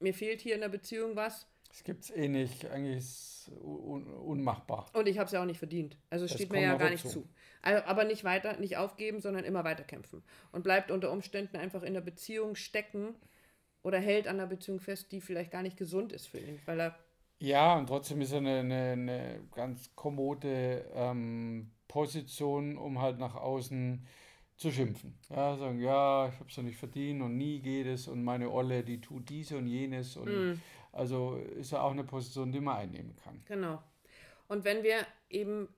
mir 0.00 0.14
fehlt 0.14 0.40
hier 0.40 0.54
in 0.54 0.60
der 0.60 0.68
Beziehung 0.68 1.14
was 1.16 1.46
Es 1.74 1.82
gibt's 1.82 2.10
eh 2.10 2.28
nicht, 2.28 2.66
eigentlich 2.70 2.98
ist 2.98 3.48
es 3.48 3.52
un 3.60 4.06
unmachbar. 4.06 4.86
und 4.94 5.08
ich 5.08 5.18
habe 5.18 5.26
es 5.26 5.32
ja 5.32 5.42
auch 5.42 5.44
nicht 5.44 5.58
verdient. 5.58 5.98
Also 6.08 6.24
es 6.24 6.30
Das 6.30 6.40
steht 6.40 6.52
mir 6.52 6.62
ja 6.62 6.76
gar 6.76 6.88
nicht 6.88 7.04
dazu. 7.04 7.22
zu. 7.22 7.28
Also, 7.62 7.82
aber 7.84 8.04
nicht 8.04 8.22
weiter, 8.22 8.56
nicht 8.58 8.76
aufgeben, 8.76 9.20
sondern 9.20 9.44
immer 9.44 9.64
weiter 9.64 9.82
kämpfen. 9.82 10.22
Und 10.52 10.62
bleibt 10.62 10.92
unter 10.92 11.10
Umständen 11.10 11.56
einfach 11.56 11.82
in 11.82 11.94
der 11.94 12.00
Beziehung 12.00 12.54
stecken 12.54 13.16
oder 13.82 13.98
hält 13.98 14.28
an 14.28 14.38
der 14.38 14.46
Beziehung 14.46 14.78
fest, 14.78 15.10
die 15.10 15.20
vielleicht 15.20 15.50
gar 15.50 15.62
nicht 15.62 15.76
gesund 15.76 16.12
ist 16.12 16.26
für 16.28 16.38
ihn, 16.38 16.60
weil 16.64 16.80
er 16.80 16.98
Ja, 17.40 17.76
und 17.76 17.88
trotzdem 17.88 18.20
ist 18.20 18.30
er 18.30 18.38
eine, 18.38 18.60
eine, 18.60 18.92
eine 18.92 19.40
ganz 19.52 19.90
kommode 19.96 20.84
ähm, 20.94 21.72
Position, 21.88 22.78
um 22.78 23.00
halt 23.02 23.18
nach 23.18 23.34
außen 23.34 24.06
zu 24.56 24.70
schimpfen. 24.70 25.18
Ja, 25.28 25.56
sagen, 25.56 25.80
ja, 25.80 26.28
ich 26.28 26.34
habe 26.38 26.48
es 26.48 26.54
ja 26.56 26.62
nicht 26.62 26.78
verdient 26.78 27.20
und 27.22 27.36
nie 27.36 27.58
geht 27.58 27.86
es 27.88 28.06
und 28.06 28.22
meine 28.22 28.48
Olle, 28.52 28.84
die 28.84 29.00
tut 29.00 29.28
dies 29.28 29.50
und 29.50 29.66
jenes. 29.66 30.16
Und 30.16 30.52
Mm. 30.52 30.60
Also 30.94 31.36
ist 31.36 31.72
ja 31.72 31.80
auch 31.80 31.90
eine 31.90 32.04
Position, 32.04 32.52
die 32.52 32.60
man 32.60 32.76
einnehmen 32.76 33.16
kann. 33.16 33.40
Genau. 33.46 33.82
Und 34.48 34.64
wenn 34.64 34.82
wir 34.82 35.06
eben 35.28 35.68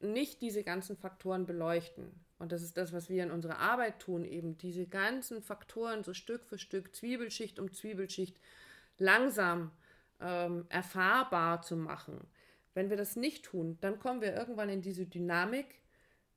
nicht 0.00 0.42
diese 0.42 0.62
ganzen 0.62 0.96
Faktoren 0.96 1.46
beleuchten, 1.46 2.12
und 2.38 2.52
das 2.52 2.62
ist 2.62 2.76
das, 2.76 2.92
was 2.92 3.08
wir 3.08 3.22
in 3.22 3.30
unserer 3.30 3.58
Arbeit 3.58 4.00
tun, 4.00 4.24
eben 4.24 4.58
diese 4.58 4.86
ganzen 4.86 5.40
Faktoren 5.40 6.02
so 6.02 6.12
Stück 6.12 6.44
für 6.44 6.58
Stück, 6.58 6.94
Zwiebelschicht 6.94 7.58
um 7.58 7.72
Zwiebelschicht, 7.72 8.38
langsam 8.98 9.70
ähm, 10.20 10.66
erfahrbar 10.68 11.62
zu 11.62 11.76
machen. 11.76 12.26
Wenn 12.74 12.90
wir 12.90 12.96
das 12.96 13.14
nicht 13.16 13.44
tun, 13.44 13.78
dann 13.80 13.98
kommen 14.00 14.20
wir 14.20 14.34
irgendwann 14.34 14.68
in 14.68 14.82
diese 14.82 15.06
Dynamik, 15.06 15.66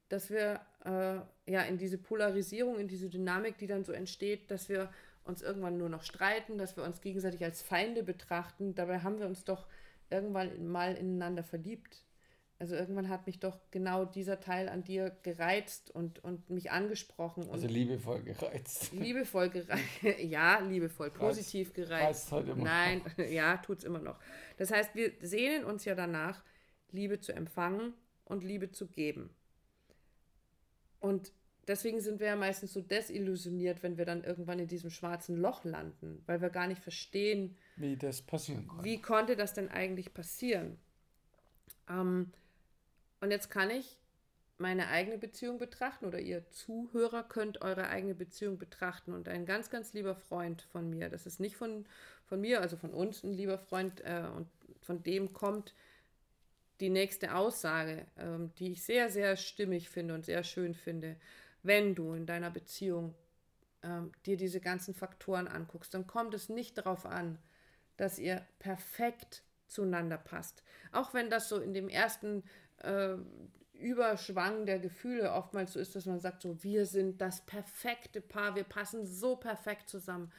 dass 0.10 0.30
wir 0.30 0.62
äh, 0.86 1.20
ja 1.52 1.62
in 1.64 1.78
diese 1.78 1.98
Polarisierung, 1.98 2.78
in 2.78 2.88
diese 2.88 3.10
Dynamik, 3.10 3.58
die 3.58 3.68
dann 3.68 3.84
so 3.84 3.92
entsteht, 3.92 4.52
dass 4.52 4.70
wir 4.70 4.90
uns 5.28 5.42
irgendwann 5.42 5.78
nur 5.78 5.90
noch 5.90 6.04
streiten, 6.04 6.58
dass 6.58 6.78
wir 6.78 6.84
uns 6.84 7.02
gegenseitig 7.02 7.44
als 7.44 7.62
Feinde 7.62 8.04
betrachten. 8.04 8.76
Dabei 8.76 9.00
haben 9.00 9.20
wir 9.20 9.28
uns 9.28 9.44
doch 9.44 9.68
irgendwann 10.10 10.68
mal 10.68 10.96
ineinander 10.96 11.44
verliebt. 11.44 12.04
Also 12.60 12.76
irgendwann 12.76 13.10
hat 13.10 13.28
mich 13.28 13.40
doch 13.40 13.60
genau 13.70 14.04
dieser 14.06 14.40
Teil 14.40 14.68
an 14.68 14.84
dir 14.84 15.16
gereizt 15.22 15.92
und, 15.92 16.24
und 16.24 16.50
mich 16.50 16.72
angesprochen 16.72 17.44
und 17.44 17.52
Also 17.54 17.68
liebevoll 17.68 18.24
gereizt. 18.24 18.92
liebevoll 18.94 19.50
gereizt. 19.50 19.84
ja, 20.20 20.60
liebevoll, 20.60 21.12
positiv 21.12 21.74
gereizt. 21.74 22.32
reizt 22.32 22.32
halt 22.32 22.48
immer 22.50 22.64
Nein, 22.64 23.02
ja, 23.30 23.58
tut's 23.58 23.84
immer 23.84 24.00
noch. 24.00 24.20
Das 24.58 24.72
heißt, 24.72 24.96
wir 24.96 25.12
sehnen 25.22 25.66
uns 25.66 25.86
ja 25.86 25.94
danach, 25.94 26.44
Liebe 26.92 27.20
zu 27.20 27.32
empfangen 27.32 27.94
und 28.26 28.44
Liebe 28.44 28.72
zu 28.72 28.88
geben. 28.88 29.30
Und 31.00 31.32
deswegen 31.68 32.00
sind 32.00 32.20
wir 32.20 32.28
ja 32.28 32.36
meistens 32.36 32.74
so 32.74 32.82
desillusioniert, 32.82 33.84
wenn 33.84 33.98
wir 33.98 34.06
dann 34.06 34.24
irgendwann 34.24 34.60
in 34.60 34.68
diesem 34.68 34.90
schwarzen 34.90 35.38
Loch 35.38 35.64
landen, 35.64 36.24
weil 36.26 36.42
wir 36.42 36.50
gar 36.50 36.68
nicht 36.68 36.82
verstehen, 36.82 37.58
Wie 37.76 37.98
das 37.98 38.22
passieren 38.22 38.68
kann. 38.68 38.84
wie 38.84 39.02
konnte 39.02 39.36
das 39.36 39.54
denn 39.54 39.70
eigentlich 39.70 40.14
passieren? 40.14 40.78
Ähm, 41.90 42.32
und 43.20 43.32
jetzt 43.32 43.50
kann 43.50 43.70
ich 43.70 43.98
meine 44.60 44.88
eigene 44.88 45.18
Beziehung 45.18 45.60
betrachten 45.60 46.06
oder 46.06 46.20
ihr 46.20 46.50
Zuhörer 46.50 47.24
könnt 47.24 47.62
eure 47.62 47.90
eigene 47.90 48.16
Beziehung 48.16 48.58
betrachten. 48.58 49.14
Und 49.14 49.28
ein 49.28 49.46
ganz, 49.46 49.70
ganz 49.70 49.94
lieber 49.94 50.16
Freund 50.16 50.64
von 50.64 50.90
mir, 50.90 51.10
das 51.10 51.26
ist 51.28 51.40
nicht 51.40 51.56
von, 51.56 51.86
von 52.26 52.42
mir, 52.42 52.62
also 52.62 52.76
von 52.76 52.92
uns 52.92 53.24
ein 53.24 53.34
lieber 53.34 53.58
Freund, 53.60 54.02
äh, 54.02 54.24
und 54.36 54.48
von 54.82 55.04
dem 55.04 55.34
kommt 55.34 55.76
die 56.80 56.90
nächste 56.90 57.36
Aussage, 57.36 58.06
ähm, 58.18 58.52
die 58.58 58.72
ich 58.72 58.84
sehr, 58.84 59.10
sehr 59.10 59.36
stimmig 59.36 59.90
finde 59.90 60.14
und 60.16 60.26
sehr 60.26 60.44
schön 60.44 60.74
finde. 60.74 61.18
Wenn 61.68 61.96
du 61.96 62.14
in 62.14 62.26
deiner 62.26 62.50
Beziehung 62.50 63.14
ähm, 63.84 64.14
dir 64.26 64.38
diese 64.38 64.62
ganzen 64.62 64.94
Faktoren 64.94 65.50
anguckst, 65.50 65.94
dann 65.94 66.08
kommt 66.08 66.34
es 66.34 66.48
nicht 66.48 66.78
darauf 66.78 67.06
an, 67.06 67.38
dass 67.98 68.20
ihr 68.20 68.42
perfekt 68.60 69.44
zueinander 69.68 70.18
passt. 70.18 70.64
Auch 70.94 71.14
wenn 71.14 71.30
das 71.30 71.50
so 71.50 71.60
in 71.60 71.74
dem 71.74 71.90
ersten 71.90 72.44
äh, 72.78 73.16
Überschwang 73.74 74.66
der 74.66 74.80
Gefühle 74.80 75.34
oftmals 75.34 75.74
so 75.74 75.80
ist, 75.82 75.94
dass 75.94 76.06
man 76.06 76.20
sagt, 76.20 76.42
so 76.42 76.64
wir 76.64 76.86
sind 76.86 77.20
das 77.20 77.46
perfekte 77.46 78.22
Paar, 78.22 78.56
wir 78.56 78.64
passen 78.64 79.06
so 79.06 79.36
perfekt 79.36 79.90
zusammen. 79.90 80.32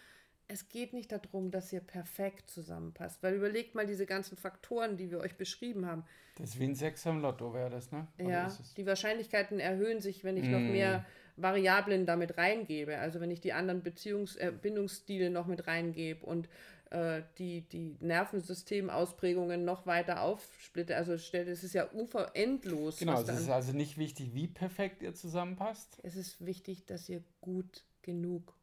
Es 0.50 0.68
geht 0.70 0.94
nicht 0.94 1.12
darum, 1.12 1.50
dass 1.50 1.72
ihr 1.72 1.80
perfekt 1.80 2.50
zusammenpasst, 2.50 3.22
weil 3.22 3.34
überlegt 3.34 3.74
mal 3.74 3.86
diese 3.86 4.06
ganzen 4.06 4.36
Faktoren, 4.38 4.96
die 4.96 5.10
wir 5.10 5.20
euch 5.20 5.36
beschrieben 5.36 5.84
haben. 5.86 6.04
Das 6.36 6.50
ist 6.50 6.58
wie 6.58 6.64
ein 6.64 6.74
Sechs 6.74 7.06
am 7.06 7.20
Lotto 7.20 7.52
wäre 7.52 7.68
das, 7.68 7.92
ne? 7.92 8.06
Oder 8.18 8.30
Ja, 8.30 8.58
die 8.76 8.86
Wahrscheinlichkeiten 8.86 9.60
erhöhen 9.60 10.00
sich, 10.00 10.24
wenn 10.24 10.36
ich 10.38 10.46
noch 10.46 10.60
Mm. 10.60 10.72
mehr 10.72 11.04
Variablen 11.36 12.06
damit 12.06 12.38
reingebe. 12.38 12.98
Also 12.98 13.20
wenn 13.20 13.30
ich 13.30 13.40
die 13.40 13.52
anderen 13.52 13.82
Beziehungs 13.82 14.36
äh, 14.36 14.50
Bindungsstile 14.50 15.30
noch 15.30 15.46
mit 15.46 15.66
reingebe 15.66 16.24
und 16.24 16.48
äh, 16.90 17.22
die, 17.38 17.62
die 17.68 17.96
Nervensystemausprägungen 18.00 19.64
noch 19.64 19.86
weiter 19.86 20.22
aufsplitte. 20.22 20.96
Also 20.96 21.12
es 21.12 21.32
ist 21.34 21.74
ja 21.74 21.92
uferendlos. 21.92 22.98
Genau, 22.98 23.20
es 23.20 23.28
ist 23.28 23.50
also 23.50 23.72
nicht 23.72 23.98
wichtig, 23.98 24.34
wie 24.34 24.48
perfekt 24.48 25.02
ihr 25.02 25.14
zusammenpasst. 25.14 25.98
es 26.02 26.16
ist 26.16 26.44
wichtig, 26.44 26.86
dass 26.86 27.08
ihr 27.08 27.22
gut 27.40 27.84
genug 28.02 28.54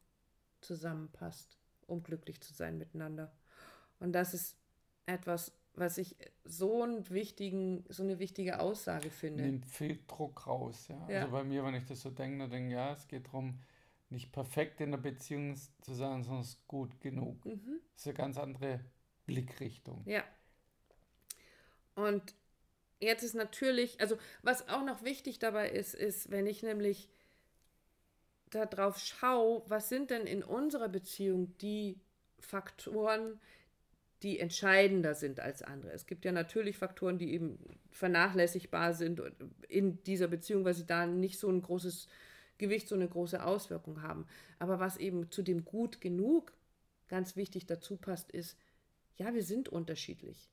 zusammenpasst, 0.60 1.56
um 1.86 2.02
glücklich 2.02 2.40
zu 2.40 2.52
sein 2.52 2.78
miteinander. 2.78 3.32
Und 3.98 4.12
das 4.12 4.34
ist 4.34 4.56
etwas, 5.06 5.52
was 5.74 5.98
ich 5.98 6.16
so 6.44 6.82
einen 6.82 7.08
wichtigen, 7.10 7.84
so 7.88 8.02
eine 8.02 8.18
wichtige 8.18 8.60
Aussage 8.60 9.10
finde. 9.10 9.44
Nimmt 9.44 9.66
viel 9.66 10.00
Druck 10.06 10.46
raus. 10.46 10.88
Ja? 10.88 11.08
Ja. 11.08 11.20
Also 11.20 11.32
bei 11.32 11.44
mir, 11.44 11.64
wenn 11.64 11.74
ich 11.74 11.84
das 11.84 12.00
so 12.00 12.10
denke, 12.10 12.38
dann 12.38 12.50
denke 12.50 12.68
ich, 12.68 12.74
ja, 12.74 12.92
es 12.92 13.06
geht 13.06 13.26
darum, 13.26 13.60
nicht 14.08 14.32
perfekt 14.32 14.80
in 14.80 14.92
der 14.92 14.98
Beziehung 14.98 15.56
zu 15.56 15.94
sein, 15.94 16.22
sondern 16.22 16.46
gut 16.68 17.00
genug. 17.00 17.44
Mhm. 17.44 17.80
Das 17.92 18.02
ist 18.02 18.06
eine 18.06 18.14
ganz 18.14 18.38
andere 18.38 18.80
Blickrichtung. 19.26 20.02
Ja. 20.06 20.24
Und 21.94 22.34
jetzt 23.00 23.22
ist 23.22 23.34
natürlich, 23.34 24.00
also 24.00 24.16
was 24.42 24.68
auch 24.68 24.84
noch 24.84 25.02
wichtig 25.02 25.38
dabei 25.38 25.70
ist, 25.70 25.94
ist, 25.94 26.30
wenn 26.30 26.46
ich 26.46 26.62
nämlich 26.62 27.10
darauf 28.64 28.98
schaue, 28.98 29.62
was 29.66 29.88
sind 29.88 30.10
denn 30.10 30.26
in 30.26 30.42
unserer 30.42 30.88
Beziehung 30.88 31.54
die 31.58 32.00
Faktoren, 32.38 33.38
die 34.22 34.38
entscheidender 34.38 35.14
sind 35.14 35.40
als 35.40 35.62
andere. 35.62 35.92
Es 35.92 36.06
gibt 36.06 36.24
ja 36.24 36.32
natürlich 36.32 36.78
Faktoren, 36.78 37.18
die 37.18 37.34
eben 37.34 37.58
vernachlässigbar 37.90 38.94
sind 38.94 39.20
in 39.68 40.02
dieser 40.04 40.28
Beziehung, 40.28 40.64
weil 40.64 40.74
sie 40.74 40.86
da 40.86 41.06
nicht 41.06 41.38
so 41.38 41.50
ein 41.50 41.60
großes 41.60 42.08
Gewicht, 42.58 42.88
so 42.88 42.94
eine 42.94 43.08
große 43.08 43.44
Auswirkung 43.44 44.02
haben. 44.02 44.26
Aber 44.58 44.80
was 44.80 44.96
eben 44.96 45.30
zu 45.30 45.42
dem 45.42 45.64
gut 45.64 46.00
genug 46.00 46.52
ganz 47.08 47.36
wichtig 47.36 47.66
dazu 47.66 47.96
passt, 47.96 48.32
ist, 48.32 48.56
ja, 49.16 49.34
wir 49.34 49.42
sind 49.42 49.68
unterschiedlich. 49.68 50.50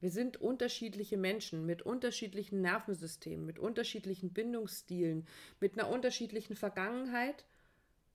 Wir 0.00 0.10
sind 0.10 0.36
unterschiedliche 0.36 1.16
Menschen 1.16 1.66
mit 1.66 1.82
unterschiedlichen 1.82 2.60
Nervensystemen, 2.60 3.44
mit 3.44 3.58
unterschiedlichen 3.58 4.32
Bindungsstilen, 4.32 5.26
mit 5.60 5.78
einer 5.78 5.88
unterschiedlichen 5.88 6.54
Vergangenheit 6.54 7.44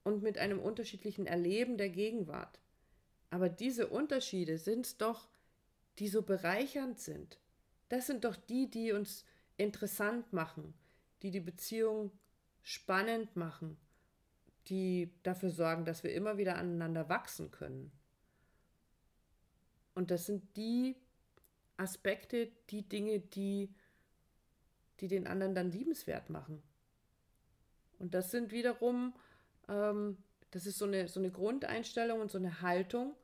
und 0.03 0.23
mit 0.23 0.37
einem 0.37 0.59
unterschiedlichen 0.59 1.25
Erleben 1.25 1.77
der 1.77 1.89
Gegenwart. 1.89 2.59
Aber 3.29 3.49
diese 3.49 3.87
Unterschiede 3.87 4.57
sind 4.57 4.85
es 4.85 4.97
doch, 4.97 5.27
die 5.99 6.07
so 6.07 6.21
bereichernd 6.21 6.99
sind. 6.99 7.37
Das 7.89 8.07
sind 8.07 8.23
doch 8.23 8.35
die, 8.35 8.69
die 8.69 8.93
uns 8.93 9.25
interessant 9.57 10.31
machen, 10.31 10.73
die 11.21 11.31
die 11.31 11.39
Beziehung 11.39 12.11
spannend 12.61 13.35
machen, 13.35 13.77
die 14.67 15.11
dafür 15.23 15.49
sorgen, 15.49 15.83
dass 15.83 16.03
wir 16.03 16.13
immer 16.13 16.37
wieder 16.37 16.55
aneinander 16.55 17.09
wachsen 17.09 17.51
können. 17.51 17.91
Und 19.95 20.09
das 20.09 20.25
sind 20.25 20.55
die 20.55 20.95
Aspekte, 21.77 22.51
die 22.69 22.87
Dinge, 22.87 23.19
die, 23.19 23.73
die 24.99 25.07
den 25.07 25.27
anderen 25.27 25.55
dann 25.55 25.71
liebenswert 25.71 26.29
machen. 26.29 26.61
Und 27.99 28.13
das 28.13 28.31
sind 28.31 28.51
wiederum, 28.51 29.13
ähm, 29.67 30.17
das 30.51 30.65
ist 30.65 30.77
so 30.77 30.85
eine, 30.85 31.07
so 31.07 31.19
eine 31.19 31.31
Grundeinstellung 31.31 32.19
und 32.19 32.31
so 32.31 32.37
eine 32.37 32.61
Haltung. 32.61 33.15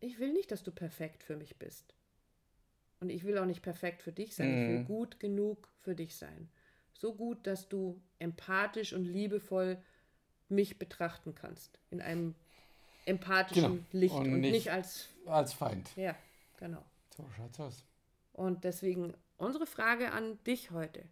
Ich 0.00 0.18
will 0.18 0.32
nicht, 0.32 0.50
dass 0.50 0.62
du 0.62 0.70
perfekt 0.72 1.22
für 1.22 1.36
mich 1.36 1.56
bist. 1.56 1.94
Und 3.00 3.10
ich 3.10 3.24
will 3.24 3.36
auch 3.38 3.44
nicht 3.46 3.62
perfekt 3.62 4.02
für 4.02 4.12
dich 4.12 4.34
sein. 4.34 4.48
Ich 4.54 4.68
will 4.68 4.78
Mhm. 4.80 4.86
gut 4.86 5.20
genug 5.20 5.68
für 5.82 5.94
dich 5.94 6.16
sein. 6.16 6.48
So 6.94 7.14
gut, 7.14 7.46
dass 7.46 7.68
du 7.68 8.00
empathisch 8.18 8.94
und 8.94 9.04
liebevoll 9.04 9.76
mich 10.48 10.78
betrachten 10.78 11.34
kannst. 11.34 11.78
In 11.90 12.00
einem 12.00 12.34
empathischen 13.04 13.62
Genau. 13.72 13.84
Licht 13.92 14.14
Und 14.14 14.32
und, 14.32 14.40
nicht- 14.40 14.52
nicht 14.52 14.70
als. 14.72 15.08
Als 15.26 15.52
Feind. 15.52 15.94
Ja, 15.96 16.16
genau. 16.56 16.82
So 17.16 17.28
schaut's 17.36 17.60
aus. 17.60 17.84
Und 18.32 18.64
deswegen 18.64 19.14
unsere 19.38 19.66
Frage 19.66 20.12
an 20.12 20.42
dich 20.44 20.70
heute. 20.70 21.08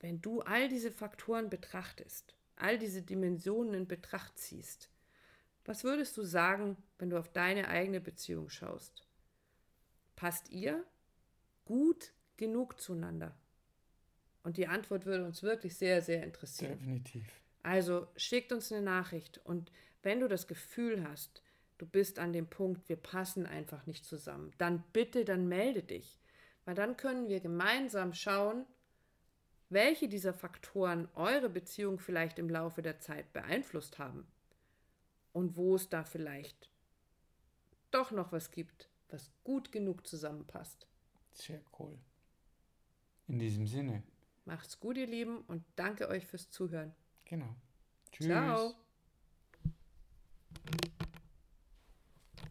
Wenn 0.00 0.20
du 0.20 0.42
all 0.42 0.68
diese 0.68 0.92
Faktoren 0.92 1.50
betrachtest, 1.50 2.36
all 2.56 2.78
diese 2.78 3.02
Dimensionen 3.02 3.74
in 3.74 3.88
Betracht 3.88 4.38
ziehst, 4.38 4.90
was 5.64 5.82
würdest 5.82 6.16
du 6.16 6.22
sagen, 6.22 6.76
wenn 6.98 7.10
du 7.10 7.18
auf 7.18 7.32
deine 7.32 7.68
eigene 7.68 8.00
Beziehung 8.00 8.50
schaust? 8.50 9.06
Passt 10.14 10.50
ihr 10.50 10.84
gut 11.64 12.12
genug 12.36 12.78
zueinander? 12.78 13.34
Und 14.42 14.58
die 14.58 14.66
Antwort 14.66 15.06
würde 15.06 15.24
uns 15.24 15.42
wirklich 15.42 15.76
sehr, 15.76 16.02
sehr 16.02 16.22
interessieren. 16.22 16.78
Definitiv. 16.78 17.24
Also 17.62 18.06
schickt 18.16 18.52
uns 18.52 18.70
eine 18.70 18.82
Nachricht 18.82 19.38
und 19.38 19.72
wenn 20.02 20.20
du 20.20 20.28
das 20.28 20.46
Gefühl 20.46 21.02
hast, 21.08 21.42
du 21.78 21.86
bist 21.86 22.18
an 22.18 22.32
dem 22.32 22.46
Punkt, 22.48 22.88
wir 22.88 22.96
passen 22.96 23.46
einfach 23.46 23.86
nicht 23.86 24.04
zusammen, 24.04 24.52
dann 24.58 24.82
bitte, 24.92 25.24
dann 25.24 25.48
melde 25.48 25.82
dich. 25.82 26.20
Weil 26.64 26.74
dann 26.74 26.96
können 26.96 27.28
wir 27.28 27.40
gemeinsam 27.40 28.14
schauen, 28.14 28.64
welche 29.68 30.08
dieser 30.08 30.32
Faktoren 30.32 31.08
eure 31.14 31.50
Beziehung 31.50 31.98
vielleicht 31.98 32.38
im 32.38 32.48
Laufe 32.48 32.80
der 32.80 33.00
Zeit 33.00 33.32
beeinflusst 33.32 33.98
haben. 33.98 34.26
Und 35.32 35.56
wo 35.56 35.74
es 35.74 35.88
da 35.88 36.04
vielleicht 36.04 36.70
doch 37.90 38.12
noch 38.12 38.32
was 38.32 38.50
gibt, 38.50 38.88
was 39.08 39.30
gut 39.42 39.72
genug 39.72 40.06
zusammenpasst. 40.06 40.86
Sehr 41.32 41.60
cool. 41.78 41.98
In 43.26 43.38
diesem 43.38 43.66
Sinne, 43.66 44.02
Macht's 44.44 44.78
gut, 44.78 44.96
ihr 44.96 45.06
Lieben, 45.06 45.38
und 45.46 45.64
danke 45.76 46.08
euch 46.08 46.26
fürs 46.26 46.50
Zuhören. 46.50 46.94
Genau. 47.24 47.54
Tschüss. 48.12 48.26
Ciao. 48.26 48.74